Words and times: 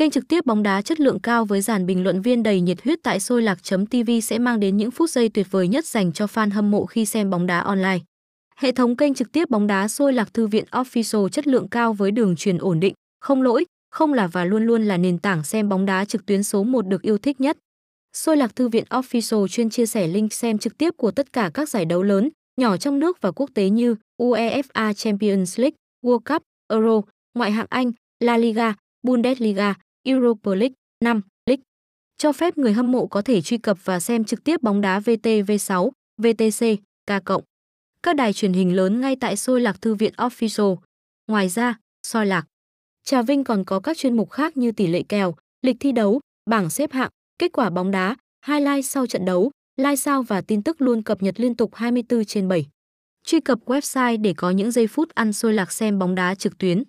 Kênh 0.00 0.10
trực 0.10 0.28
tiếp 0.28 0.46
bóng 0.46 0.62
đá 0.62 0.82
chất 0.82 1.00
lượng 1.00 1.20
cao 1.20 1.44
với 1.44 1.60
dàn 1.60 1.86
bình 1.86 2.04
luận 2.04 2.22
viên 2.22 2.42
đầy 2.42 2.60
nhiệt 2.60 2.82
huyết 2.84 2.98
tại 3.02 3.20
sôi 3.20 3.42
lạc.tv 3.42 4.10
sẽ 4.22 4.38
mang 4.38 4.60
đến 4.60 4.76
những 4.76 4.90
phút 4.90 5.10
giây 5.10 5.28
tuyệt 5.28 5.46
vời 5.50 5.68
nhất 5.68 5.86
dành 5.86 6.12
cho 6.12 6.26
fan 6.26 6.50
hâm 6.52 6.70
mộ 6.70 6.86
khi 6.86 7.06
xem 7.06 7.30
bóng 7.30 7.46
đá 7.46 7.60
online. 7.60 7.98
Hệ 8.56 8.72
thống 8.72 8.96
kênh 8.96 9.14
trực 9.14 9.32
tiếp 9.32 9.50
bóng 9.50 9.66
đá 9.66 9.88
sôi 9.88 10.12
lạc 10.12 10.34
thư 10.34 10.46
viện 10.46 10.64
official 10.70 11.28
chất 11.28 11.46
lượng 11.46 11.68
cao 11.68 11.92
với 11.92 12.10
đường 12.10 12.36
truyền 12.36 12.58
ổn 12.58 12.80
định, 12.80 12.94
không 13.20 13.42
lỗi, 13.42 13.64
không 13.90 14.12
là 14.12 14.26
và 14.26 14.44
luôn 14.44 14.66
luôn 14.66 14.84
là 14.84 14.96
nền 14.96 15.18
tảng 15.18 15.44
xem 15.44 15.68
bóng 15.68 15.86
đá 15.86 16.04
trực 16.04 16.26
tuyến 16.26 16.42
số 16.42 16.64
1 16.64 16.86
được 16.86 17.02
yêu 17.02 17.18
thích 17.18 17.40
nhất. 17.40 17.58
Sôi 18.16 18.36
lạc 18.36 18.56
thư 18.56 18.68
viện 18.68 18.84
official 18.90 19.48
chuyên 19.48 19.70
chia 19.70 19.86
sẻ 19.86 20.06
link 20.06 20.32
xem 20.32 20.58
trực 20.58 20.78
tiếp 20.78 20.94
của 20.96 21.10
tất 21.10 21.32
cả 21.32 21.50
các 21.54 21.68
giải 21.68 21.84
đấu 21.84 22.02
lớn, 22.02 22.30
nhỏ 22.60 22.76
trong 22.76 22.98
nước 22.98 23.20
và 23.20 23.30
quốc 23.30 23.50
tế 23.54 23.70
như 23.70 23.96
UEFA 24.22 24.92
Champions 24.92 25.60
League, 25.60 25.76
World 26.04 26.20
Cup, 26.34 26.42
Euro, 26.68 27.00
ngoại 27.34 27.50
hạng 27.50 27.66
Anh, 27.70 27.92
La 28.20 28.36
Liga, 28.36 28.74
Bundesliga, 29.02 29.74
Europa 30.04 30.54
League 30.54 30.74
5, 31.04 31.20
League. 31.46 31.62
Cho 32.18 32.32
phép 32.32 32.58
người 32.58 32.72
hâm 32.72 32.92
mộ 32.92 33.06
có 33.06 33.22
thể 33.22 33.40
truy 33.40 33.58
cập 33.58 33.78
và 33.84 34.00
xem 34.00 34.24
trực 34.24 34.44
tiếp 34.44 34.62
bóng 34.62 34.80
đá 34.80 35.00
VTV6, 35.00 35.90
VTC, 36.22 36.66
K 37.06 37.24
cộng. 37.24 37.42
Các 38.02 38.16
đài 38.16 38.32
truyền 38.32 38.52
hình 38.52 38.76
lớn 38.76 39.00
ngay 39.00 39.16
tại 39.20 39.36
Sôi 39.36 39.60
Lạc 39.60 39.82
Thư 39.82 39.94
viện 39.94 40.12
Official. 40.16 40.76
Ngoài 41.26 41.48
ra, 41.48 41.78
Soi 42.06 42.26
Lạc. 42.26 42.46
Trà 43.04 43.22
Vinh 43.22 43.44
còn 43.44 43.64
có 43.64 43.80
các 43.80 43.96
chuyên 43.96 44.16
mục 44.16 44.30
khác 44.30 44.56
như 44.56 44.72
tỷ 44.72 44.86
lệ 44.86 45.02
kèo, 45.08 45.34
lịch 45.62 45.76
thi 45.80 45.92
đấu, 45.92 46.20
bảng 46.50 46.70
xếp 46.70 46.92
hạng, 46.92 47.10
kết 47.38 47.52
quả 47.52 47.70
bóng 47.70 47.90
đá, 47.90 48.16
highlight 48.46 48.86
sau 48.86 49.06
trận 49.06 49.24
đấu, 49.24 49.50
live 49.76 49.96
sao 49.96 50.22
và 50.22 50.40
tin 50.40 50.62
tức 50.62 50.82
luôn 50.82 51.02
cập 51.02 51.22
nhật 51.22 51.40
liên 51.40 51.54
tục 51.54 51.74
24 51.74 52.24
trên 52.24 52.48
7. 52.48 52.66
Truy 53.26 53.40
cập 53.40 53.58
website 53.64 54.20
để 54.20 54.34
có 54.36 54.50
những 54.50 54.70
giây 54.70 54.86
phút 54.86 55.08
ăn 55.14 55.32
Soi 55.32 55.52
lạc 55.52 55.72
xem 55.72 55.98
bóng 55.98 56.14
đá 56.14 56.34
trực 56.34 56.58
tuyến. 56.58 56.82